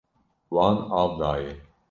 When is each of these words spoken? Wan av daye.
Wan 0.59 0.77
av 1.01 1.11
daye. 1.21 1.53